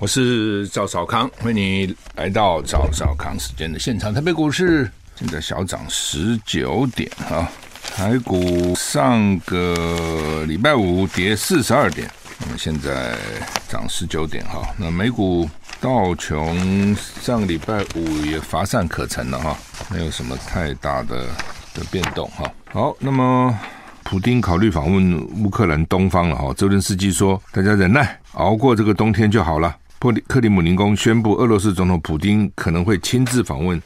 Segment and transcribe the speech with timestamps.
[0.00, 4.12] 我是赵少康，欢迎你来到赵少康时间的现场。
[4.12, 7.48] 台北股市现在小涨十九点啊，
[7.94, 12.10] 台股上个礼拜五跌四十二点，
[12.40, 13.16] 那么现在
[13.68, 14.68] 涨十九点哈。
[14.76, 15.48] 那美股
[15.80, 19.56] 道琼上个礼拜五也乏善可陈了哈，
[19.90, 21.24] 没有什么太大的
[21.72, 22.52] 的变动哈。
[22.72, 23.56] 好，那么
[24.02, 26.52] 普丁考虑访问乌克兰东方了哈。
[26.54, 33.80] 泽连斯基说：“大家忍耐，熬过这个冬天就好了。”克里克里姆林宫宣布，俄罗斯总统普丁可能会亲自访问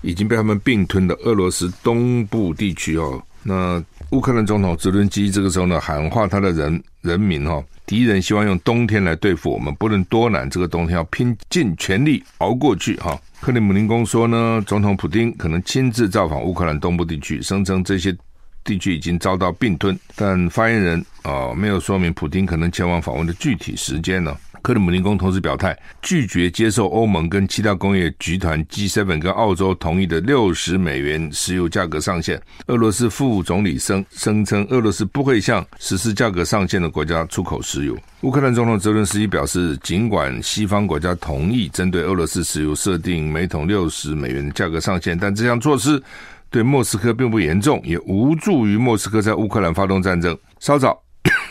[0.00, 3.22] 已经被他们并吞的俄罗斯东部地区哦。
[3.42, 13.20] 那乌克兰总统泽伦斯基这个时候呢，喊话他的人人民哦，敌人希望用冬天来对付我们，不论多难，这个冬天要拼尽全力熬过去哈。
[13.42, 18.16] 克里姆林宫说呢，总统普丁可能亲自造访乌克兰东部地区，声称这些
[18.64, 24.34] 地区已经遭到并吞，但发言人啊没有说明普丁可能前往访问的具体时间呢。
[24.62, 32.40] 克里姆林宫同时表态，拒绝接受欧盟跟其他工业集团 G7 跟澳洲同意的六十美元石油价格上限。
[32.66, 37.96] 俄罗斯副总理声声称，俄罗斯不会向实施价格上限的国家出口石油。
[38.22, 46.02] 乌克兰总统泽伦斯基表示，尽管西方国家同意针对俄罗斯石油设定每桶六十美元的价格上限，但这项措施
[46.50, 50.36] 对莫斯科并不严重，也无助于莫斯科在乌克兰发动战争。
[50.58, 51.00] 稍早。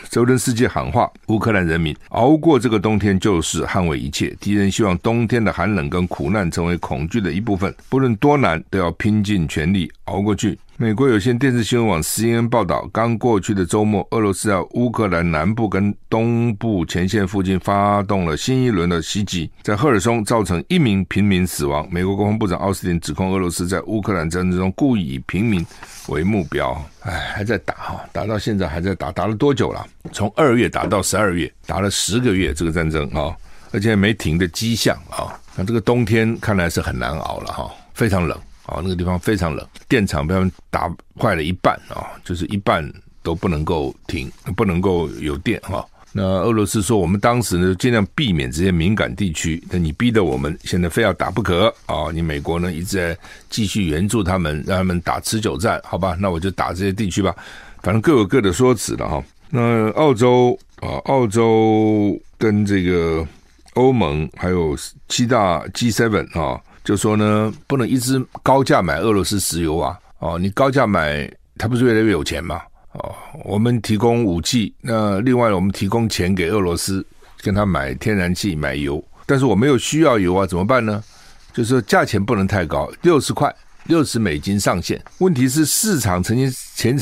[0.08, 4.34] 泽连斯基喊话：乌克兰人民熬过这个冬天就是捍卫一切。
[4.40, 10.58] 敌人希望冬天的寒冷跟苦难成为恐惧的一部分，不论多难都要拼尽全力熬过去。
[10.80, 21.84] 美国有线电视新闻网 CNN 报道，刚过去的周末，俄罗斯在乌克兰南部跟东部前线附近发动了新一轮的袭击，在赫尔松造成一名平民死亡。
[21.90, 25.66] 美国国防部长奥斯汀指控俄罗斯在乌克兰战争中故意以平民
[26.10, 26.80] 为目标。
[27.02, 29.84] 哎，还在打哈，打到现在还在打，打了多久了？
[30.12, 33.34] 从二月打到十二月，打了十个月这个战争啊，
[33.72, 35.34] 而且没停的迹象啊。
[35.56, 38.38] 那这个冬天看来是很难熬了哈，非常冷。
[38.68, 42.86] 哦，那个地方非常冷，电厂被他们打坏了一半啊，就是一半
[43.22, 45.84] 都不能够停，不能够有电哈。
[46.10, 52.10] 那俄罗斯说，我们当时呢尽量避免这些敏感地区，那你逼得我们现在非要打不可啊！
[52.12, 53.18] 你美国呢一直在
[53.50, 56.16] 继续援助他们，让他们打持久战，好吧？
[56.18, 57.36] 那我就打这些地区吧，
[57.82, 59.22] 反正各有各的说辞了哈。
[59.50, 63.26] 那澳洲啊，澳洲跟这个
[63.74, 64.76] 欧盟还有
[65.08, 66.60] 七大 G7 啊。
[66.88, 69.98] 就说呢，不能一直高价买俄罗斯石油啊！
[70.20, 72.62] 哦，你高价买，他不是越来越有钱吗？
[72.92, 77.04] 哦，我们提供武器，那另外我们提供钱给俄罗斯，
[77.42, 81.04] 跟他买天然气、买油，但是我没有需要油啊，怎么办呢？
[81.52, 83.54] 就是说价钱不能太高，六十块、
[83.88, 85.02] 六十美金上限。
[85.18, 86.96] 问题是市场曾经前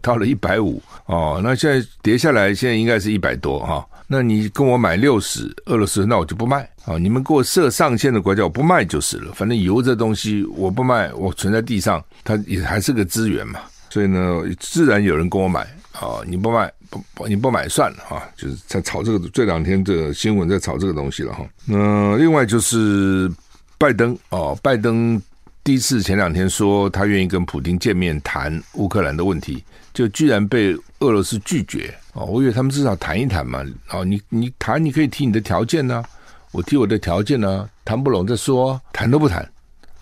[0.00, 3.84] 到了一百五哦，那现在跌下来，现在应该是一百多哈。
[4.06, 6.96] 那你跟我买六十俄罗斯，那我就不卖啊！
[6.96, 9.32] 你们给我设上限的国家，我不卖就是了。
[9.34, 13.58] 反正油这东西我不卖，我存在地上，它也还是个资源嘛。
[13.90, 16.22] 所以呢，自然有人跟我买啊！
[16.24, 16.72] 你不卖，
[17.14, 18.22] 不你不买算了啊！
[18.36, 21.44] 就是在炒这个，这两天的新闻在炒这个东西了哈。
[21.64, 23.28] 那另外就是
[23.76, 25.20] 拜登哦，拜登
[25.66, 31.92] 第一次前两天说他愿意跟普京见面谈乌克兰的问题，就居然被俄罗斯拒绝。
[32.12, 33.66] 哦，我以为他们至少谈一谈嘛。
[33.90, 36.04] 哦，你你谈，你可以提你的条件呢、
[36.52, 39.44] 我提我的条件呢、谈不拢再说，谈都不谈。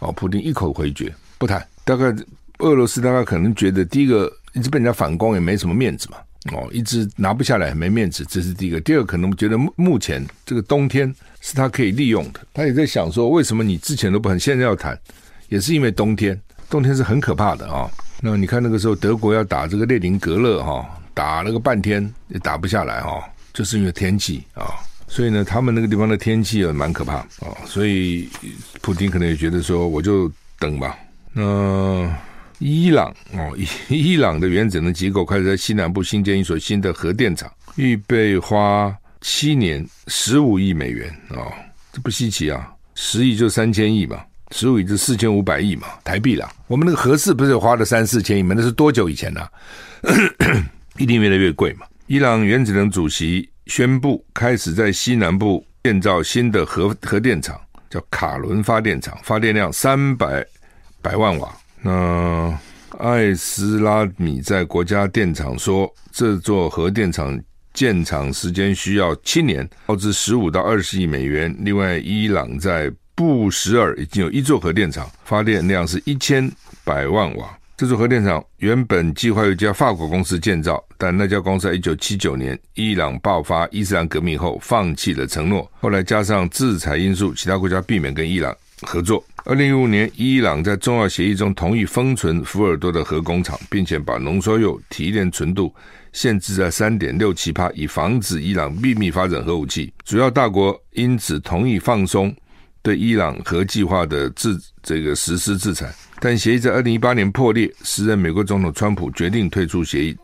[0.00, 1.66] 哦，普丁一口回绝，不谈。
[1.82, 2.14] 大概
[2.58, 6.18] 俄罗斯大概可能觉得，第一个一直被人家反攻也没什么面子嘛。
[6.52, 8.78] 哦，一直拿不下来没面子，这是第一个。
[8.82, 11.10] 第二个可能觉得目前这个冬天
[11.40, 15.00] 是他可以利用的，他也在想说，为什么你之前都不谈，现在要谈，
[15.48, 20.84] 也是因为冬天，冬天是很可怕的啊、那你看那个时候德国要打这个列宁格勒哈。
[21.16, 24.66] 打了个半天也打不下来哦，就是因为天气啊，
[25.06, 28.28] 所以呢，他们那个地方的天气也蛮可怕啊，所以
[28.80, 30.98] 普京可能也觉得说，我就等吧。
[31.32, 32.12] 那
[32.58, 33.56] 伊朗哦，
[33.88, 41.46] 伊朗的原子能机构开始在西南部新建一所新的核电厂，预备花七年十五亿美元啊，
[41.92, 44.20] 这不稀奇啊，十亿就三千亿嘛，
[44.56, 46.48] 十五亿就四千五百亿嘛，台币啦。
[46.68, 48.54] 我们那个核四不是花了三四千亿吗？
[48.56, 49.40] 那是多久以前呢、
[50.96, 51.84] 一定越来越贵嘛。
[52.06, 57.60] 伊朗原子能主席宣布开始在西南部建造新的核核电厂，
[57.90, 60.46] 叫卡伦发电厂，发电量三百
[61.02, 61.52] 百万瓦。
[61.82, 62.56] 那
[63.00, 67.36] 艾斯拉米在国家电厂说，这座核电厂
[67.72, 71.52] 建厂时间需要七年，耗资十五到二十亿美元。
[71.58, 76.50] 另外，伊朗在布什尔已经有一座核电厂，发电量是一千
[76.82, 77.56] 百万瓦。
[77.76, 85.68] 这座核电厂原本计划由一家法国公司建造，但那家公司在一九七九年伊朗爆发伊斯兰革命后放弃了承诺。
[85.80, 89.24] 后来加上制裁因素，其他国家避免跟伊朗合作。
[89.44, 95.74] 二零一五年，伊朗在重要协议中同意封存福尔多的核工厂，并且把浓缩铀提炼纯度
[96.12, 99.92] 限制在三点六七帕，以防止伊朗秘密发展核武器。
[100.04, 102.34] 主要大国因此同意放松
[102.84, 105.90] 对伊朗核计划的制这个实施制裁。
[106.20, 110.14] 但协议在二零一八年破裂，时任美国总统川普决定退出协议。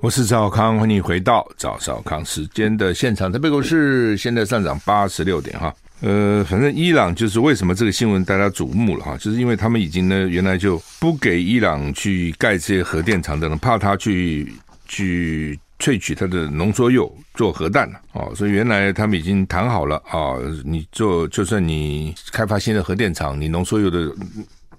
[0.00, 3.30] 我是赵少康，欢迎回到赵少康时间的现场。
[3.30, 5.72] 台北股市现在上涨八十六点哈。
[6.00, 14.52] 呃，反正伊朗就是为什么这个新闻大家瞩目了哈，就是因为他们已经呢原来就不给伊朗去盖这些核电厂等等，怕他去
[14.88, 15.56] 去。
[15.78, 24.10] 萃取它的浓缩铀做核弹了哦，所以原来他们已经谈好了啊，你做就算你开发新的核电厂，你浓缩铀的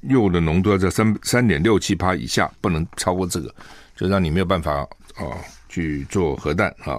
[0.02, 3.54] 铀的浓度要在三三点六七帕以下，不能超过这个，
[3.96, 4.82] 就让你没有办法
[5.16, 5.38] 啊
[5.70, 6.98] 去做核弹啊，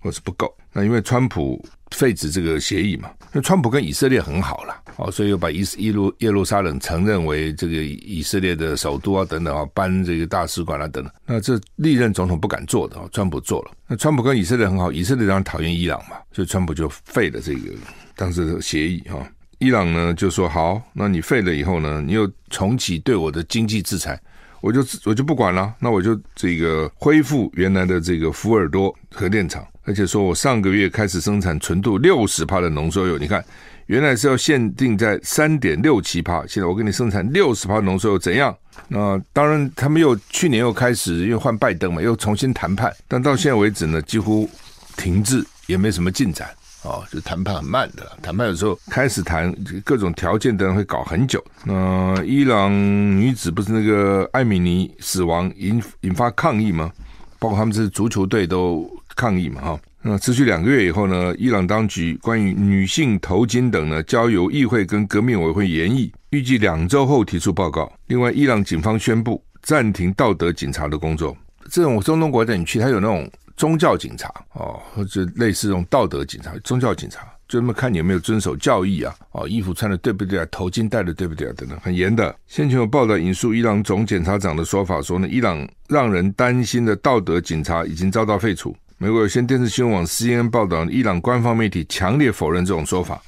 [0.00, 0.52] 或是不够。
[0.72, 4.74] 那因为川普废止这个协议嘛，那川普跟以色列很好了。
[4.96, 11.12] 哦，所以又把伊伊路耶路撒冷承认为这个以色列的首都啊，等等啊，搬这个大使馆啊，等等。
[11.26, 13.70] 那这历任总统不敢做的，川普做了。
[13.86, 17.72] 那川普跟以色列很好，以色列当然讨厌伊朗嘛，所以川普就废了这个
[18.14, 19.18] 当时的协议哈。
[19.58, 24.18] 伊朗呢就说好，那你废了以后呢，你又重启对我的经济制裁，
[24.60, 33.42] 我就我就不管了，那我就这个恢复原来的这个福尔多核电厂，而且说我上个月开始生产纯度六十帕的浓缩铀，你看。
[33.86, 38.52] 原来是要限定在三点六七帕，现在我给你生产六十帕浓缩铀怎样？
[38.88, 44.50] 那当然，他们又去年又开始又换拜登嘛，又重新谈判，但到现在为止呢，几乎
[44.96, 46.48] 停滞，也没什么进展
[46.82, 48.10] 哦，就谈判很慢的。
[48.20, 49.54] 谈判有时候开始谈
[49.84, 51.40] 各种条件的人会搞很久。
[51.62, 56.90] 那伊朗女子不是那个艾米尼死亡引引发抗议吗？
[57.38, 59.80] 包括他们这足球队都抗议嘛，哈。
[60.02, 67.92] 那持续两个月以后呢，伊朗当局关于女性头巾等呢，交由议会跟革命委员会研议，预计两周后提出报告。
[68.06, 71.36] 另外，伊朗警方宣布暂停道德警察的工作。
[71.72, 82.32] 这种中东国家你去，他有那种宗教警察哦，或者类似这种道德警察、宗教警察，就那么看你有没有遵守教义啊，哦，衣服穿的对不对啊，头巾戴的对不对啊，等等，很严的。
[82.46, 88.72] 先前有报道引述伊朗总检察长的说法说呢，伊朗让人担心的道德警察已经遭到废除。
[88.98, 93.20] 美国有线电视新闻网 CNN 报道，伊朗官方媒体强烈否认这种说法，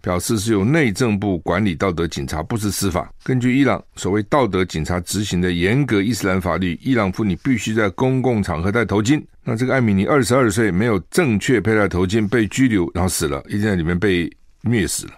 [0.00, 3.08] 表示是由内政部管理道德警察，不是司法。
[3.22, 9.22] 根据伊朗所谓道德警察执行的严格伊斯兰法律，伊朗妇女必须在公共场合戴头巾。
[9.44, 14.28] 那这个艾米尼二十二岁，没有正确佩戴头巾，被拘留，然后死了，已经在里面被
[14.62, 15.12] 虐死了。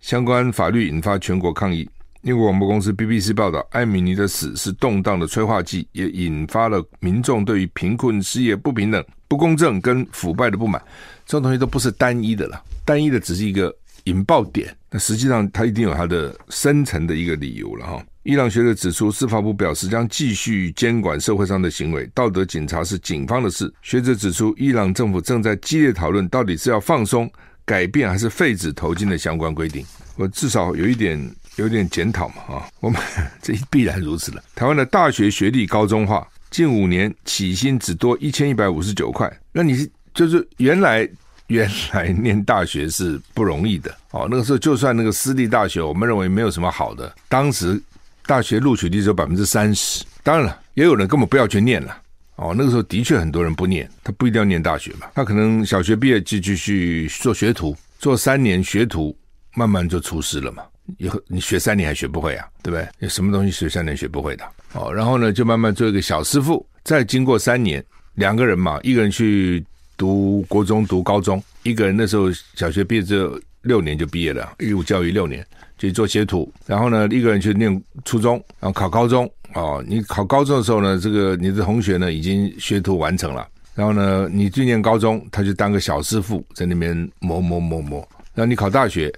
[0.00, 1.86] 相关法律引发全国抗议。
[2.22, 10.80] 英国广播公司 BBC 报道，艾米尼的死是动荡的催化剂，也引发了民众对于贫困、失业、不平等、不公正跟腐败的不满。
[11.24, 13.74] 这种东西都不是单一的了，单一的只是一个
[14.04, 14.76] 引爆点。
[14.90, 18.04] 那实际上，它一定有它的深层的一个理由了哈。
[18.24, 23.72] 伊朗学者指出，司法部表示将继续监管社会上的行为，道德警察是警方的事。
[23.80, 27.30] 学者指出，伊朗政府正在激烈讨论，到底是要放松、
[27.64, 29.82] 改变还是废止头巾的相关规定。
[30.16, 31.18] 我至少有一点。
[31.56, 33.00] 有点检讨嘛，啊， 我们
[33.42, 34.42] 这必然如此了。
[34.54, 39.30] 台湾的大学学历高中化，近五年起薪只多一千一百五十九块。
[39.52, 41.08] 那你是就是原来
[41.48, 44.26] 原来念大学是不容易的哦。
[44.30, 47.12] 那个时候就算那个私立大学，我们认为没有什么好的。
[47.28, 47.80] 当时
[48.26, 50.04] 大学录取率只有百分之三十。
[50.22, 51.96] 当然了，也有人根本不要去念了
[52.36, 52.54] 哦。
[52.56, 59.16] 那个时候的确很多人不念，他不一定要念大学嘛，他可能小学毕业就继续做学徒，做三年学徒，
[59.54, 60.62] 慢慢就出师了嘛。
[60.98, 62.88] 以后你学三年还学不会啊，对不对？
[63.00, 64.44] 有什么东西学三年学不会的？
[64.74, 69.64] 哦，然后呢，就慢慢做一个小师傅，再经过三年，两个人嘛，一个人去
[69.96, 79.30] 读国中、读高中，一个人那时候小学毕业之后六年就毕业了，义务教育六年就做学徒，然后呢，一个人去念初中，然后考高中。
[79.54, 89.12] 哦，你考高中的时候呢，这个你的同学呢已经学徒完成了，然后呢，你去念高中，他就当个小师傅在那边磨磨磨磨，然后你考大学。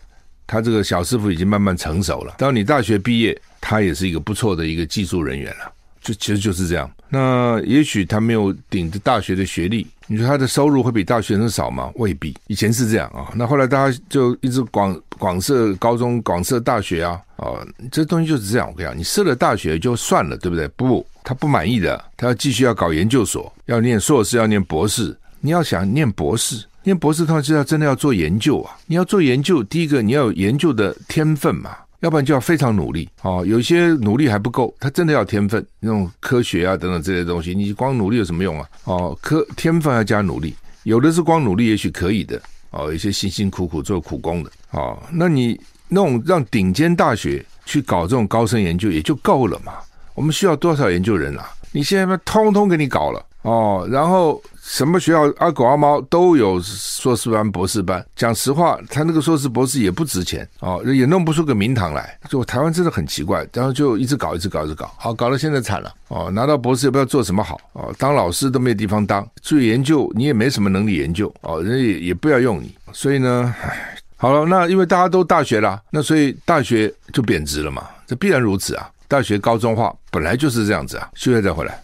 [0.52, 2.34] 他这个小师傅已经慢慢成熟了。
[2.36, 5.72] 当你大学毕业，他也是一个不错的一个技术人员了。
[6.02, 6.90] 就其实就是这样。
[7.08, 11.90] 那也许他没有顶着大学的学历，你说他的收入会比大学生少吗？
[11.94, 13.32] 未必，以前是这样啊。
[13.34, 18.68] 那后来大家就一直广广设高中、广设大学啊，啊，这东西就是这样。
[18.68, 20.68] 我跟你讲，你设了大学就算了，对不对？
[20.68, 25.16] 不，他不满意的，他要继续要搞研究所，要念硕士，要念博士。
[25.40, 28.76] 你要想念博士，念博士，他就要真的要做研究啊。
[28.86, 31.76] 你要做研究，第一个你要有研究的天分嘛。
[32.00, 38.68] 要不然就要非常努力哦，有些努力还不够，他真的要天分，那种科学啊等等这些东西，你光努力有什么用啊？
[38.86, 49.74] 哦，科天分要加努力，有的是光努力也许可以的哦，一些辛辛苦苦做苦工的哦，那你那种让顶尖大学去搞这种高深研究也就够了嘛？
[50.16, 51.48] 我们需要多少研究人啊？
[51.70, 54.42] 你现在把通通给你搞了哦，然后。
[54.64, 58.04] 什么学校阿狗阿猫都有硕士班、博士班。
[58.14, 62.16] 讲实话，他那个硕士、博士也不值钱哦，也弄不出个名堂来。
[62.28, 66.30] 就台湾真的很奇怪，然后就一直搞、一直搞、一直搞，好，搞到现在惨了哦。
[66.30, 72.72] 拿到博士也不知道做什么好哦，当老师都没有地方当，做研究你也没什么能力研究哦，人家也也不要用你。
[72.92, 78.88] 所以呢，唉，好了，那因为大家都大学了，那所以大学就贬值了嘛，这必然如此啊。
[79.08, 81.10] 大学高中化本来就是这样子啊。
[81.14, 81.82] 休息再回来。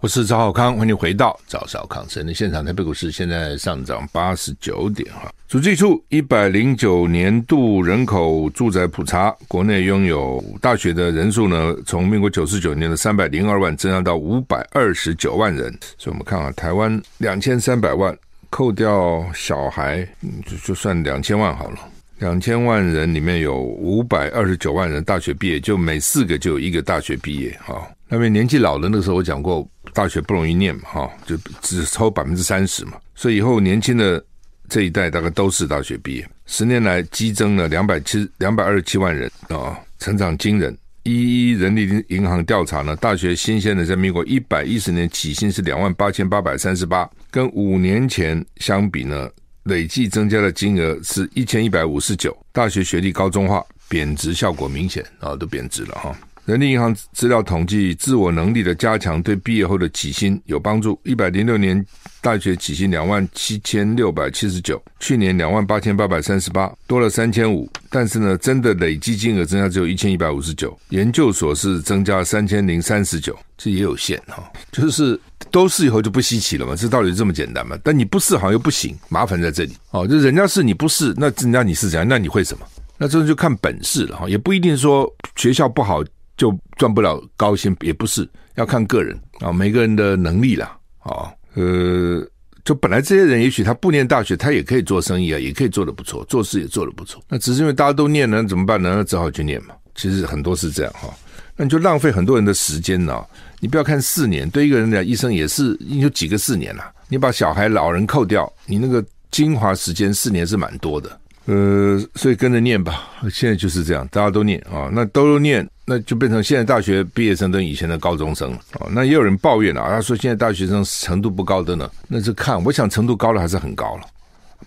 [0.00, 2.62] 我是赵少康，欢迎回到赵少康生的现场。
[2.62, 5.32] 台北股市现在上涨八十九点哈。
[5.48, 15.72] 主计处一百零九年度人口住宅普查，国内拥有大学的人数呢，从民国九十九年的三百零二万增加到五百二十九万人。
[15.96, 18.14] 所以我们看啊，台湾两千三百万，
[18.50, 20.06] 扣掉小孩，
[20.44, 21.78] 就就算两千万好了。
[22.24, 27.86] 两千万人里面有五百二十九万人大学毕业，就每四个就有一个大学毕业哈。
[28.08, 29.68] 那边年纪老的那时候，我讲过。
[29.92, 34.20] 大学不容易念嘛，哈，就只抽百分之三十嘛，所以以后年轻的
[34.68, 36.28] 这一代大概都是大学毕业。
[36.46, 40.76] 十年来激增了两百七两百二十七万人啊，成长惊人。
[41.04, 49.30] 一一人力银行调查呢，大学新鲜的在民国一百一十年起薪是两万八千八百三十八，跟五年前相比呢，
[49.64, 52.36] 累计增加的金额是一千一百五十九。
[52.52, 56.16] 大学学历高中化，贬值效果明显啊，都贬值了哈。
[56.44, 61.00] 人力银行资料统计，自我能力的加强对毕业后的起薪有帮助。
[61.02, 61.82] 一百零六年
[62.20, 67.66] 大学起薪两万七千六百七十九，去年两万八千八百三十八，多了三千五。
[67.88, 70.78] 但是呢，真的累计金额增加只有一千一百五十九。
[70.90, 74.44] 研究所是增加三千零三十九，这也有限哈。
[74.70, 75.18] 就是
[75.50, 77.74] 都是以后就不稀奇了嘛，这道理这么简单嘛？
[77.82, 80.06] 但你不是好像又不行，麻烦在这里哦。
[80.06, 82.06] 就人家是你不是，那人家你是怎样？
[82.06, 82.66] 那你会什么？
[82.98, 86.04] 那这就看本事了哈，也不一定说学校不好。
[86.44, 92.22] 就赚不了高薪，也不是要看个人啊，每个人的能力啦，啊，呃，
[92.66, 97.22] 就本来这些人也许他不念大学，他也可以做生意啊，也可以做得不错，做事也做得不错。
[97.30, 98.92] 那只是因为大家都念了，怎么办呢？
[98.94, 99.74] 那只好去念嘛。
[99.94, 101.08] 其实很多是这样哈，
[101.56, 103.24] 那你就浪费很多人的时间呢。
[103.60, 106.92] 你不要看四年，对一个人来讲，一生也是有几个四年啦。
[107.08, 111.18] 你把小孩、老人扣掉，你那个精华时间四年是蛮多的。
[111.46, 113.08] 呃，所以跟着念吧。
[113.30, 115.68] 现在就是这样，大家都念啊，那都念。
[115.86, 118.88] 那就变成现在大学毕业生跟以前的高中生了啊。
[118.90, 121.90] 那也有人抱怨了啊，他说现在大学生程度不高的呢。
[122.08, 124.02] 那是看，我想程度高的还是很高了，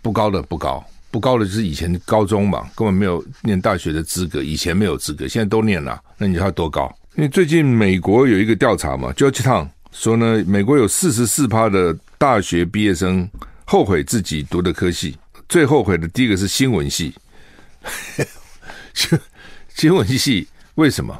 [0.03, 6.00] 不高的不高，不高的就是以前高中嘛，根本没有念大学的资格，以前没有资格，现在都念了。
[6.19, 6.96] 那你知道多高？
[7.15, 13.27] 因为最近美国有一个调查嘛，Georgetown 说呢，美国有四十四趴的大学毕业生
[13.65, 15.17] 后悔自己读的科系，
[15.50, 17.13] 最后悔的第一个是新闻系，
[18.94, 19.20] 新
[19.74, 20.48] 新闻系。
[20.75, 21.18] 为什么？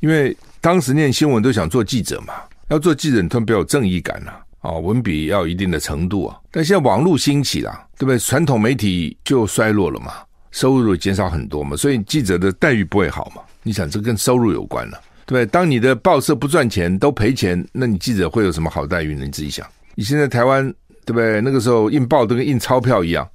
[0.00, 2.34] 因为当时念新闻都想做记者嘛，
[2.68, 6.38] 要做记者，你特别有正义感呐，啊，文笔要一定的程度啊。
[6.50, 8.18] 但现在网络兴起了，对不对？
[8.18, 10.12] 传统媒体就衰落了嘛，
[10.50, 13.42] 收入减少很多嘛，所以记者的待遇不会好嘛。
[13.62, 15.46] 你想，这跟收入有关了，对不对？
[15.46, 19.24] 当你的报社不赚钱，都赔钱，那你记者会有什么好待遇呢？
[19.24, 19.66] 你自己想。
[19.94, 20.72] 你现在台湾，
[21.10, 21.40] 对不对？
[21.40, 23.28] 那个时候印报都跟印钞票一样，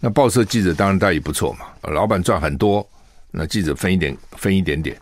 [0.00, 2.86] 那报社记者当然待遇不错嘛，老板赚很多。
[3.30, 4.96] 那记者分一点，分一点点。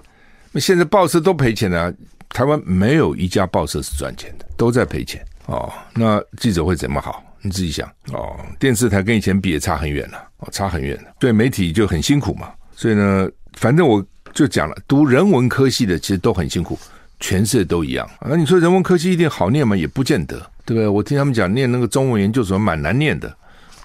[0.51, 1.95] 那现在报社都赔钱了，
[2.31, 5.73] 台湾没有一家报社是赚钱的，都在赔钱哦。
[5.95, 7.23] 那记者会怎么好？
[7.41, 8.35] 你自己想哦。
[8.59, 11.15] 电视台跟以前比也差很远了，哦，差很远了。
[11.21, 12.53] 对媒体就很辛苦嘛。
[12.75, 14.05] 所以呢，反正我
[14.35, 16.77] 就讲了，读人文科系的其实都很辛苦，
[17.21, 18.11] 全世界都一样。
[18.21, 19.77] 那你说人文科系一定好念吗？
[19.77, 20.87] 也不见得，对不对？
[20.87, 23.35] 我听他们讲，念那个中文研究所蛮难念的。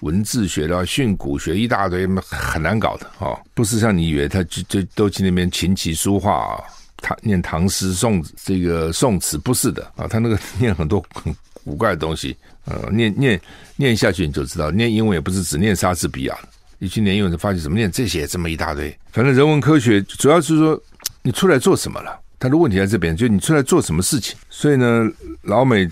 [0.00, 3.40] 文字学的训诂学一大堆，很难搞的哦。
[3.54, 6.60] 不是像你以为他就就都去那边琴棋书画啊，
[6.96, 13.40] 他念唐诗宋这个宋词不是的啊，他那个念很多很古怪的东西，呃，念念
[13.76, 16.36] 念下去你就知道，念英文也不是只念莎士比亚，
[16.80, 18.92] 一去念英文就发现怎么念这些这么一大堆。
[19.12, 20.82] 反正人文科学主要是说
[21.22, 22.18] 你出来做什么了。
[22.40, 24.36] 他的问题在这边，就你出来做什么事情。
[24.50, 25.08] 所以呢，
[25.42, 25.88] 老美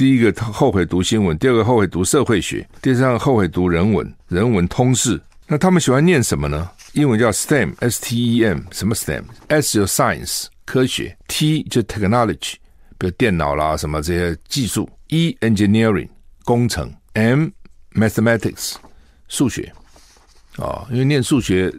[0.00, 5.20] 第一个后悔读新闻，第二个后悔读社会学，第三个后悔读人文、人文通识。
[5.46, 6.70] 那他们喜欢念什么呢？
[6.94, 12.54] 英文叫 STEM，S-T-E-M，什么 STEM？S 就 Science 科学，T 就 Technology，
[12.96, 16.08] 比如电脑啦什么这些技术，E Engineering
[16.44, 17.48] 工程，M
[17.92, 18.76] Mathematics
[19.28, 19.70] 数学
[20.56, 21.70] 啊、哦，因为念数学。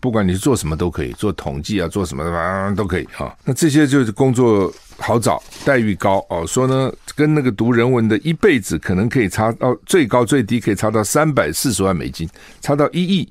[0.00, 3.34] 不管你是做什么都可以，做统计啊，做什么的啊都可以啊。
[3.44, 6.44] 那这些就是工作好找，待遇高哦。
[6.46, 12.28] 说呢，跟那个读人文的一辈子可能可以差到最高最低可以差到三百四十万美金，
[12.60, 13.28] 差到一亿，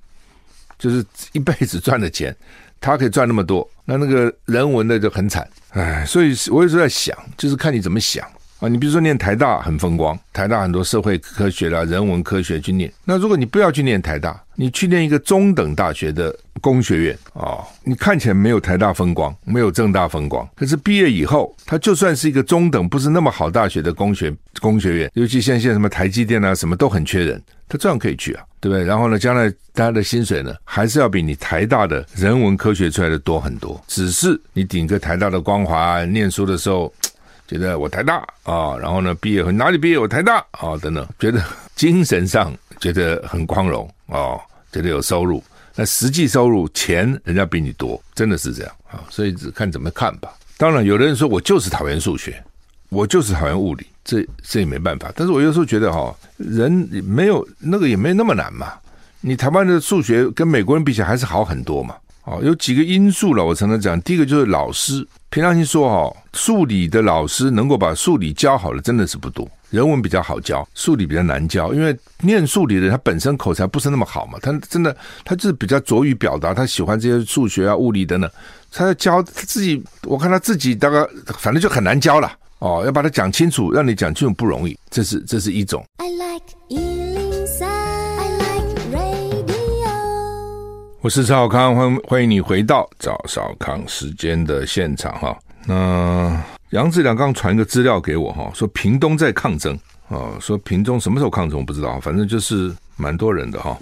[0.78, 2.36] 就是一辈子赚的钱，
[2.80, 3.68] 他可以赚那么多。
[3.86, 8.28] 那那个人文的就很惨，哎，所以我有时候在想，就是看你怎么想。
[8.60, 12.92] 啊，你比如说念台大很风光，台大很多社会科学啦、人文科学去念。
[13.06, 20.48] 那如果你不要去念台大，你去念一个中等大学的工学院啊，你看起来没有台大风光，没有正大风光。
[20.56, 28.84] 可是毕业以后，他就算是一个中等不是那么好大学的工学工学院，尤其像现在什么台积电啊，什么都很缺人，他照样可以去啊，对不对？
[28.84, 33.80] 然后呢，将来大家的薪水呢，还是要比你台大的人文科学出来的多很多。
[33.88, 36.92] 只是你顶个台大的光环，念书的时候。
[37.48, 39.98] 觉得我台大啊，然后呢，毕业后哪里毕业？
[39.98, 41.42] 我台大啊，等等，觉得
[41.76, 44.36] 精神上觉得很光荣啊，
[44.72, 45.42] 觉得有收入。
[45.74, 49.06] 那实际收入钱人家比你多，真的是这样啊。
[49.10, 50.34] 所以只看怎么看吧。
[50.58, 52.44] 当然，有的人说我就是讨厌数学，
[52.90, 55.12] 我就是讨厌物理，这这也没办法。
[55.16, 56.72] 但是我有时候觉得哈，人
[57.06, 58.74] 没有那个也没那么难嘛。
[59.22, 61.96] 你台湾的数学跟美国人比起来还是好很多嘛。
[62.28, 64.00] 哦，有几个因素了，我常常讲。
[64.02, 69.50] 第一个就是老师，平常心说哦，数理的老师能够把数理教好的真的是不多。
[69.70, 78.30] 人文比较好教，数理比较难教，因为念数理的他本身口才不是那么好嘛，他真的他就是比较拙于表达，他喜欢这些数学啊、物理等等，
[78.72, 81.06] 他要教他自己，我看他自己大概
[81.38, 82.30] 反正就很难教了。
[82.60, 85.86] 哦，要把它讲清楚，让你讲清楚不容易，这是这是一种。
[85.98, 86.27] I like
[91.08, 95.40] 我是赵少康，欢迎欢迎你回到赵少康时间的现场哈。
[95.66, 96.38] 那
[96.72, 99.74] 杨志良刚传一个资料给我哈，说屏东在抗争
[100.10, 103.80] 啊，说屏东什么时候抗争我不知道，反正就是蛮多人的哈。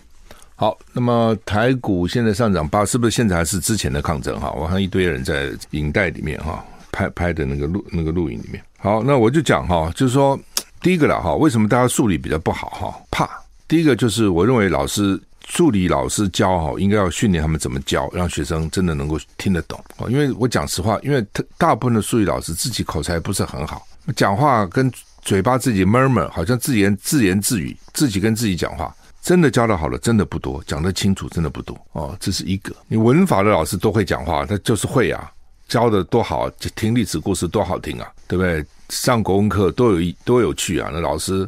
[0.56, 4.52] 好，那么台股现在上涨八，是不是现在还是之前的抗争哈？
[4.52, 8.64] 我看一堆人在影带里面哈拍拍的那个录那个录影里面。
[8.78, 10.40] 好，那我就讲哈，就是说
[10.80, 12.96] 第一个了哈，为什么大家数理比较不好哈？
[13.10, 13.28] 怕
[13.68, 15.20] 第一个就是我认为老师。
[15.48, 19.82] 助理老师教好，应该要训练他们怎么教，让学生真的能够听得懂。
[20.10, 32.18] 因为我讲实话，因为他大部分的数理老师自己口才不是很好，讲话跟嘴巴自己 murmur，好像自言自言自语，自己跟自己讲话，真的教得好的真的不多，讲得清楚真的不多哦。
[32.20, 35.32] 这是一个，你文法的老师都会讲话，他就是会啊，
[35.68, 38.66] 教的多好，听历史故事多好听啊，对不对？
[38.90, 41.48] 上国文课多有多有趣啊，那老师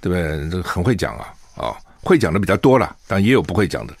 [0.00, 0.50] 对不对？
[0.50, 1.76] 这很会讲啊，啊、哦。
[2.08, 3.92] 会讲的比较多了，但也有不会讲的。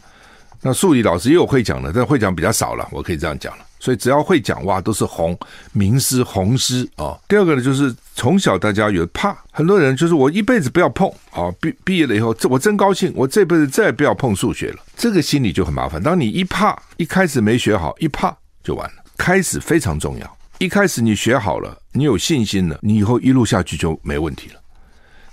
[0.62, 2.88] 那数理老师也有会讲的，但会讲比较少了。
[2.90, 3.64] 我可以这样讲了。
[3.78, 5.38] 所以只要会讲哇，都是红
[5.72, 7.16] 名师红师啊。
[7.28, 11.52] 第二个呢，就是从小大家有怕，很多人就是我一辈子不要碰啊。
[11.60, 14.78] 毕毕业了以后，这我真高兴，我这辈子再也不要碰数学了。
[14.96, 16.02] 这个心理就很麻烦。
[16.02, 19.04] 当你一怕，一开始没学好，一怕就完了。
[19.16, 24.57] 开始非常重要，一开始你学好了，你有信心了，你以后一路下去就没问题了。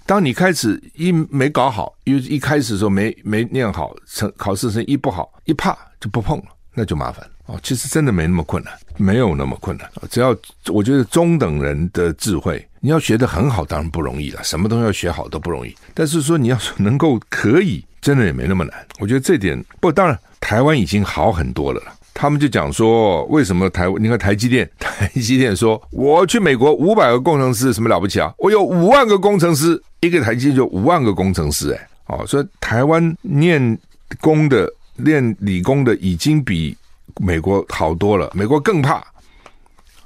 [0.05, 7.59] 当你开始一没搞好，因为一开始的时候没没念好，成考试成绩不好，一怕就不碰了，那就麻烦哦。
[7.63, 9.89] 其实真的没那么困难，没有那么困难。
[10.11, 10.35] 只要
[10.67, 14.43] 我觉得中等人的智慧，你要学得很好，当然不容易了。
[14.43, 18.87] 什么东西要学好都不容易，但是说你要能够可以，真的也没那么难。
[18.99, 21.81] 我觉得这点不，当然台湾已经好很多了。
[22.17, 23.89] 他们就讲说，为什么台？
[23.99, 28.33] 你看台积电，台积电说，我去美国五百个工程师，什么了不起啊？
[28.37, 33.77] 我有五万个工程师，一个台积电就五万个工程师，哎，哦，所以台湾念
[34.21, 36.75] 工的、念理工的已经比
[37.19, 38.31] 美国好多了。
[38.33, 39.03] 美国更怕，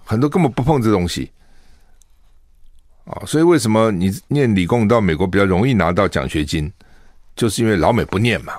[0.04, 1.30] 很多根本不碰这东西，
[3.06, 6.72] 啊，所以为什么你念理工到美国比较容易拿到奖学金？
[7.36, 8.54] 就是因为老美不念嘛。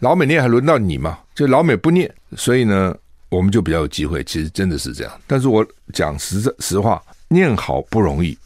[0.00, 1.18] 老美念还轮到你嘛？
[1.34, 2.94] 就老美不念，所以呢，
[3.30, 4.22] 我们就比较有机会。
[4.24, 5.20] 其实真的是这样。
[5.26, 8.36] 但是我讲实实话，念好不容易，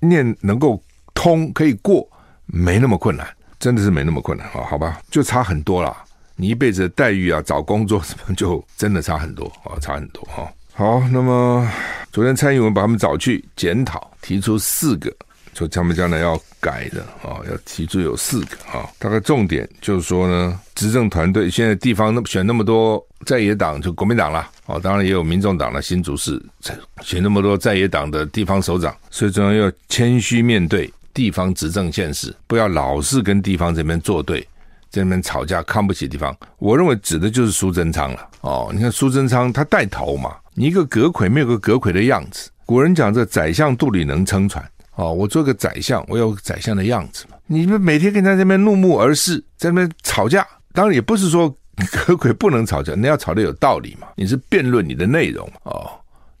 [0.00, 0.82] 念能够
[1.18, 2.08] 通可以过，
[2.46, 3.26] 没那么困难，
[3.58, 4.62] 真的是没那么困难啊。
[4.70, 5.96] 好吧，就差很多了。
[6.36, 10.48] 你一辈子的待遇啊，找工作什么就真的差很多啊，差很多哈。
[10.72, 11.68] 好，那么
[12.12, 15.12] 昨天蔡英文把他们找去检讨，提出四个
[15.52, 26.40] 所以他们将来要改的啊，要提出有四个啊，大概重点就是说呢，执政团队现在地方那选那么多在野党，就国民党啦，哦，当然也有民众党的新竹市
[27.02, 34.40] 选那么多在野党的地方首长，所以中央要谦虚面对地方执政现实，不要老是跟地方这边作对，
[34.88, 36.32] 在那边吵架，看不起地方。
[36.58, 42.48] 我认为指的就是苏贞昌了哦，你看苏贞昌他带头嘛，你一个阁揆没有个阁揆的样子。
[42.64, 47.36] 古人讲这宰相肚里能撑船哦，我做个宰相，我有个宰相的样子嘛。
[47.48, 51.50] 你们每天跟他在那边怒目而视，在那边吵架，当然也不是说
[52.06, 54.06] 阁揆不能吵架，你要吵得有道理嘛。
[54.14, 55.90] 你是辩论你的内容哦。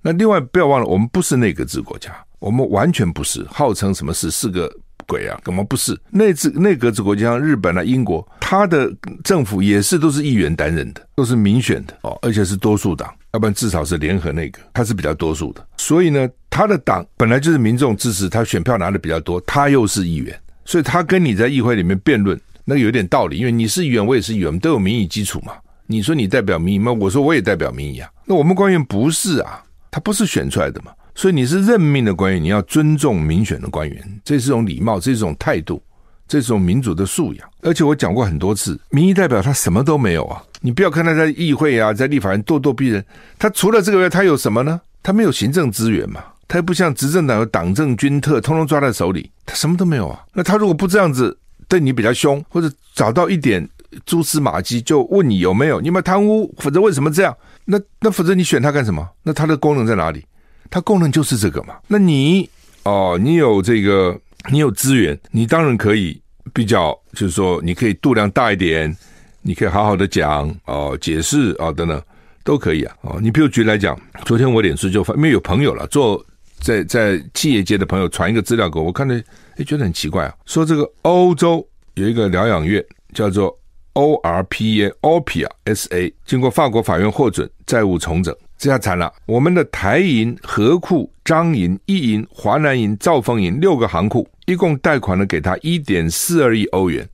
[0.00, 4.70] 那另外不要忘了，我们不是内阁制国家，我们完全不是号称什么是四个
[5.06, 8.90] 鬼啊，根本不是内治内阁制国家，像日本啊、英国，他的
[9.24, 13.12] 政府也是都是议员担任的，都是民选的哦，而且是多数党。
[13.34, 25.52] 要不然至少是联合内阁，他是比较多数的，所以呢，他的党本来就是民众支持，他选票拿的比较多，他又是议员，所以他跟你在议会里面辩论，那个有点道理，因为你是议员，我也是议员，我们都有民意基础嘛。
[25.86, 26.90] 你说你代表民意吗？
[26.90, 28.10] 我说我也代表民意啊。
[28.24, 35.82] 那我们官员不是啊，他不是选出来的嘛，所以你是任命的官员，你要尊重民选的官员，这是一种礼貌，这是一种态度，
[36.28, 37.50] 这是一种民主的素养。
[37.62, 40.40] 而且我讲过很多次，民意代表他什么都没有啊。
[40.60, 43.04] 你不要看他在议会啊，在立法院咄咄逼人，
[43.36, 44.80] 他除了这个外，他有什么呢？
[45.02, 50.24] 他没有行政资源嘛，他又不像执政党有党政军特，通通抓在手里，他什么都没有啊。
[50.32, 53.68] 那他如果不这样子对你比较凶，或者找到一点
[54.06, 57.36] 蛛丝马迹就问你有没有，你有没有贪污，否则为什么这样？
[57.64, 59.04] 那那否则你选他干什么？
[59.24, 60.24] 那他的功能在哪里？
[60.70, 61.76] 他功能就是这个嘛。
[61.86, 62.48] 那你
[62.84, 64.18] 哦，你有这个，
[64.50, 66.20] 你有资源，你当然可以
[66.52, 68.96] 比较，就是说你可以度量大一点。
[69.40, 72.02] 你可以好好的讲哦，解释啊、哦、等等
[72.44, 73.18] 都可以啊哦。
[73.22, 76.22] 你比如举例来讲，昨天我脸书就发，因为有朋友了，做
[76.58, 79.14] 在在企业界的朋友传一个资料给我，我看着
[79.56, 83.56] 诶觉得很奇怪啊，说这个欧洲有一个疗养院叫做
[83.94, 97.08] ORPA O P I A SA，经过法国法院获准债务重整，这下惨了，我们的台银、河库、彰银、一银、华南银、兆丰银六个行库，一共贷款了给他一点四二亿欧元。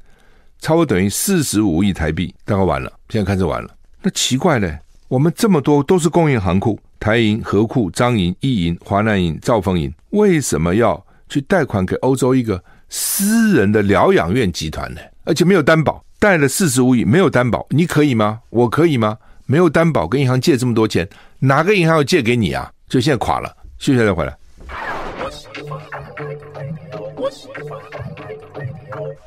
[0.59, 2.91] 差不多等于四十五亿台币，大概完了。
[3.11, 3.69] 现在看着完了。
[4.01, 15.01] 那奇怪嘞，我们这么多都是公营行库，台银、河库、彰银、一银、华南银、兆丰银，为什么要去贷款给欧洲一个私人的疗养院集团呢？
[15.25, 18.41] 而且没有担保，贷了四十五亿，没有担保，你可以吗？
[18.49, 19.19] 我可以吗？
[19.47, 21.07] 没有担保，跟银行借这么多钱，
[21.47, 22.73] 哪个银行要借给你啊？
[22.89, 23.55] 就现在垮了。
[23.77, 24.35] 休息再回来。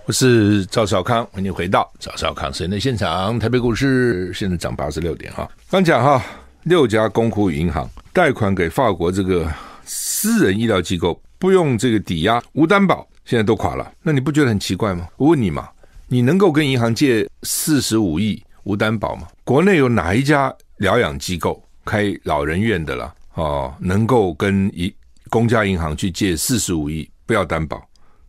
[0.04, 3.38] 我是赵少康，欢迎回到赵少康时间的现场。
[3.38, 5.48] 台北股市现在涨八十六点哈。
[5.70, 6.26] 刚讲哈，
[6.64, 9.48] 六家公库银行贷款给法国这个
[9.86, 13.92] 私人医疗机构，不用这个抵押，无担保，现在都垮了。
[14.02, 15.08] 那你不觉得很奇怪吗？
[15.18, 15.70] 我问你嘛，
[16.08, 19.28] 你能够跟银行借四十五亿无担保吗？
[19.44, 23.16] 国内有哪一家疗养机构开老人院的啦？
[23.36, 24.94] 哦，能够跟一
[25.30, 27.82] 公家银行去借四十五亿不要担保？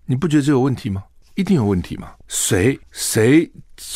[0.06, 1.02] 你不觉得这有问题吗？
[1.34, 2.12] 一定有问题嘛？
[2.28, 3.50] 谁谁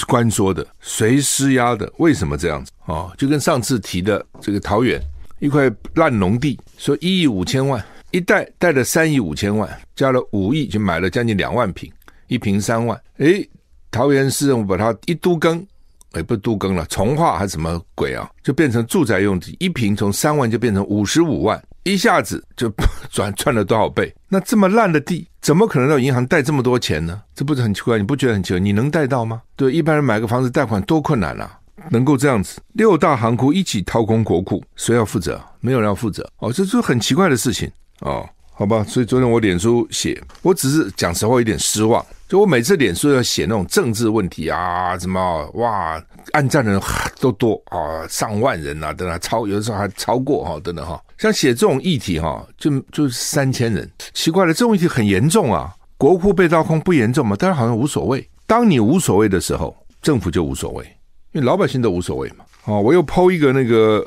[0.06, 0.66] 关说的？
[0.80, 1.90] 谁施压的？
[1.98, 2.70] 为什么这样子？
[2.86, 5.00] 哦，就跟上次提的这个桃园
[5.38, 11.92] 一块烂农地，说一亿五千万，一贷贷了三亿五千万，加了五亿就买了将近两万坪，
[12.28, 13.00] 一平三万。
[13.18, 13.48] 诶，
[13.90, 15.66] 桃园市政府把它一都更，
[16.14, 18.28] 也，不都更了，重化还是什么鬼啊？
[18.42, 21.62] 就变成住宅用地，一平从三万就变成五十五万。
[21.84, 22.72] 一下子就
[23.10, 24.14] 赚赚了多少倍？
[24.28, 27.20] 那这么烂的地，怎么可能到银行贷这么多钱呢？
[27.34, 27.98] 这不是很奇怪？
[27.98, 28.60] 你不觉得很奇怪？
[28.60, 29.42] 你能贷到吗？
[29.56, 31.58] 对，一般人买个房子贷款多困难啊！
[31.90, 35.40] 能够这样子，六大行库一起掏空国库，谁要负责？
[35.58, 37.68] 没有人要负责哦，这是很奇怪的事情
[38.00, 38.28] 哦。
[38.62, 42.06] 好吧，所以昨天我脸书写，我只是讲实话，有点失望。
[42.28, 46.80] 就我每次脸书要写那种政治问题啊，什么哇，按赞的人
[47.18, 51.02] 都多啊，上万人啊，等等，超有的时候还超过哈，等等哈。
[51.18, 55.74] 像写这种议题哈，就就三千人，奇怪了，这种议题很严重啊。
[55.96, 57.34] 国库被掏空不严重吗？
[57.36, 58.24] 但是好像无所谓。
[58.46, 60.84] 当你无所谓的时候，政府就无所谓，
[61.32, 62.44] 因为老百姓都无所谓嘛。
[62.66, 64.06] 哦，我又 PO 一个那个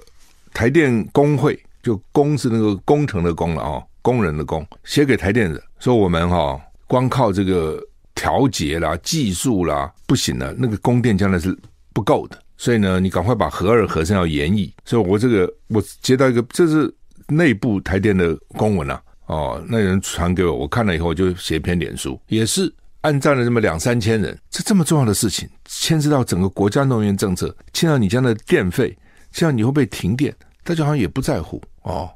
[0.53, 3.83] 台电工会，就工是那个工程的工了啊。
[4.05, 7.81] 工人的工写给台电的，说我们哈、哦、光靠这个
[8.13, 11.57] 调节啦、技术啦不行了，那个供电将来是
[11.91, 14.71] 不够的，所以呢，你赶快把核二、核三要延役。
[14.85, 16.93] 所以我这个我接到一个，这是
[17.29, 24.37] 内部台电的公文啊，哦，那人传给我，我看了以后就写一篇脸书，也是按赞了这么两三千人。
[24.51, 28.95] 这这么重要的事情，牵涉到整个国家能源政策，牵到你家的电费，
[29.31, 30.31] 牵涉你会被停电，
[30.63, 32.07] 大家好像也不在乎哦，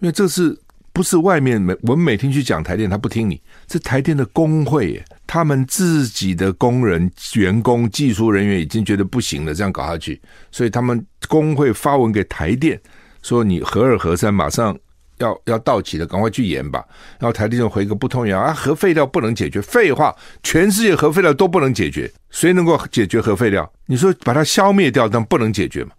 [0.00, 0.58] 因为这是。
[0.94, 12.80] 不是外面每我们每天去讲台电，他不听你，是台电的工会，他们自己的工人、员工、技术人员已经觉得不行了，这样搞下去，所以他们工会发文给台电
[13.22, 14.78] 说：“你核二核三马上
[15.18, 16.84] 要要到期了，赶快去延吧。”
[17.18, 23.68] 然后台电就回个不通言啊，核废料不能解决，废话，全世界核废料都不能解决，谁能够解决核废料？
[23.86, 25.90] 你说把它消灭掉，但不能解决嘛？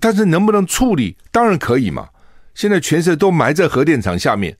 [0.00, 1.14] 但是能不能处理？
[1.30, 2.08] 当然可以嘛。
[2.60, 4.54] 现在全世界都埋在核电厂下面，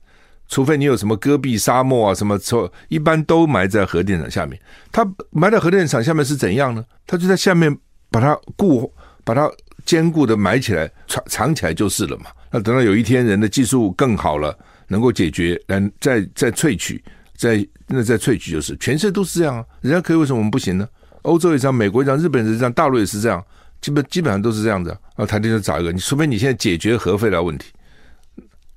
[0.47, 4.59] 除非你有什么戈壁沙漠啊什么，错一般都埋在核电厂下面。
[4.91, 6.83] 它埋在核电厂下面是怎样呢？
[7.05, 7.77] 它就在下面
[8.09, 8.91] 把它固、
[9.23, 9.47] 把它
[9.85, 12.31] 坚固的埋起来、藏藏起来就是了嘛。
[12.49, 17.03] 那等到有一天人的技术更好了，能够解决，来再再萃取，
[17.37, 18.75] 再那再萃取就是。
[18.77, 20.89] 全世界都是这样啊，人家可以，为什么我们不行呢？
[21.21, 23.45] 欧洲也这样，美国也这样，日本也这样，大陆也是这样，
[23.79, 24.89] 基本基本上都是这样子。
[24.89, 27.67] 然后台电就找一个，你除非你现在解决核废料问题。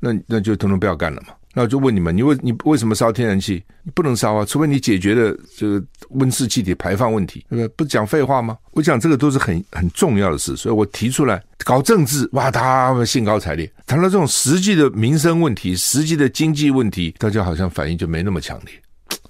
[0.05, 1.29] 那那就统统不要干了嘛。
[1.57, 3.63] 那我就问你们，你为你为什么烧天然气？
[3.85, 7.69] 你不能烧啊，除非你解决了这个温室气体排放问题，对不对？
[7.77, 8.59] 不讲废话吗？
[8.73, 13.73] 我讲这个都是很很重要的事，所以我提出来搞政治，哇，他们兴高采烈。
[13.87, 18.75] 谈到这种实际的民生问题、实际的经济问题，大家好像反应就没那么强烈。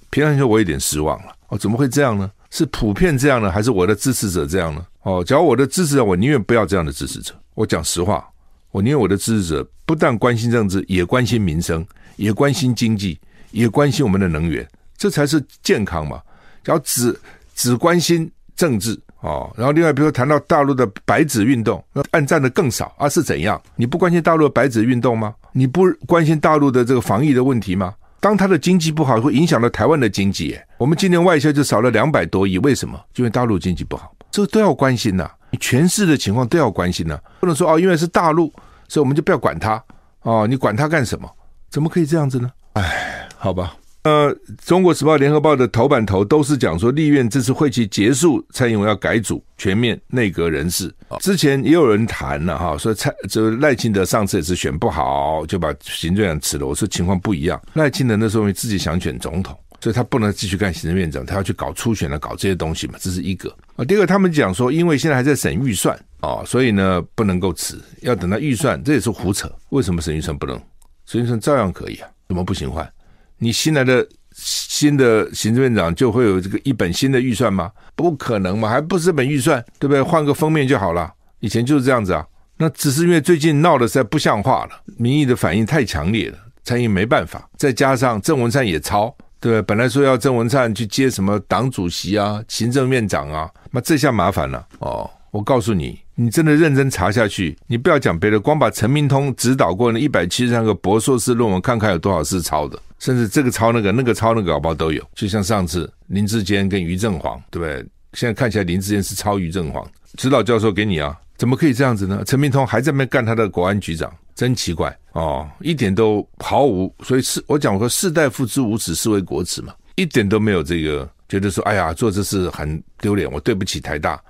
[0.08, 1.32] 平常说，我有点失望了。
[1.48, 2.30] 哦，怎么会这样呢？
[2.50, 4.82] 是普遍这样呢，还是我的支持者这样呢？
[5.02, 7.34] 哦，假如我的支持者，我宁愿不要这样的支持者。
[7.54, 8.26] 我讲实话。
[8.74, 13.16] 我宁愿我的支持者不但关心政治，也关心民生，也关心经济，
[13.52, 16.20] 也关心我们的能源，这才是健康嘛。
[16.64, 17.16] 然后只
[17.54, 23.62] 只关心政治哦，然后另外比如说谈到大陆的白纸运动，那按赞的更少啊，是怎样？
[23.76, 25.32] 你不关心大陆的白纸运动吗？
[25.52, 27.94] 你不关心大陆的这个防疫的问题吗？
[28.18, 30.58] 当他的经济不好，会影响到台湾的经济。
[30.78, 32.98] 我们今年外销就少了两百多亿，为什么？
[33.14, 35.30] 因为大陆经济不好，这个都要关心呐、啊。
[35.60, 38.52] 全市的情况都要关心呐、啊，不能说哦，因为是大陆，
[38.88, 39.80] 所以我们就不要管它
[40.22, 40.44] 哦。
[40.50, 41.30] 你管它干什么？
[41.70, 42.50] 怎么可以这样子呢？
[42.72, 43.76] 哎，好吧。
[44.02, 44.34] 呃，
[44.66, 50.92] 《中国时报》《联合报》的头版头都是讲说，立院这次会期结束，蔡英文要改组，全面内阁人事。
[51.20, 56.66] 之前也有人谈了哈，说蔡这赖清德上次也是选不好，就把行政院长辞了。
[56.66, 59.56] 我说情况不一样，赖清德那时候自己想选总统。
[59.84, 63.84] 所以他不能继续干行政院长，他要去搞初选了，搞这些东西嘛，这是一个啊。
[63.84, 69.46] 第二个，他们讲说，因为现在还在审预算啊，所以呢不能够辞，要等到预算，这也是胡扯。
[69.68, 70.58] 为什么审预算不能？
[71.04, 72.90] 审预算照样可以啊，怎么不行换？
[73.36, 77.70] 你新来的新的行政院长就会有这个一本新的预算吗？
[77.94, 80.00] 不可能嘛，还不是这本预算，对不对？
[80.00, 81.12] 换个封面就好了。
[81.40, 82.26] 以前就是这样子啊。
[82.56, 89.14] 那只是因为最近闹得实在不像话了，民意的反应太强烈了，蔡英文没办法，再加上郑文灿也抄。
[89.44, 95.10] 对，本来说要郑文灿去接什么党主席啊、行政院长啊，那这下麻烦了哦。
[95.32, 105.04] 我告诉你，你真的认真查下去，你不要讲别的，光把陈明通指导过那一百七十三个博硕士论文看看有多少是抄的，甚至这个抄那个，那个抄那个，搞不好都有。
[105.14, 107.86] 就像上次林志坚跟于正煌，对不对？
[108.14, 112.22] 现在看起来林志坚是抄于正煌，指导教授给你啊，怎么可以这样子呢？
[112.26, 114.12] 陈明通还在那边干他的国安局长。
[114.34, 124.20] 真奇怪哦，一点都毫无，所以是我讲我说士大夫之无耻，是为国耻嘛，一点都没有这个觉得说，哎呀，做这事很丢脸，我对不起台大，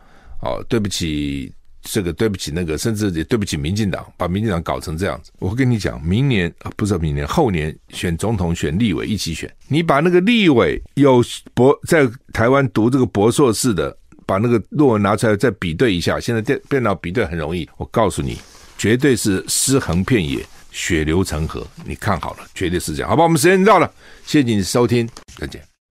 [0.43, 5.33] 哦，对不起这个，对不起那个，甚至也对不起民进党，把民进党搞成这样子。
[5.39, 18.39] 我跟你讲，明年啊不是明年，后年选总统、选立委一起选，你把那个立委有博在台湾读这个博硕士的，把那个论文拿出来再比对一下，现在电电脑比对很容易，我告诉你。
[18.77, 21.65] 绝对是尸横遍野，血流成河。
[21.85, 23.09] 你看好了，绝对是这样。
[23.09, 23.91] 好吧，我们时间到了，
[24.27, 25.09] 谢谢你收听，
[25.39, 25.74] 再见。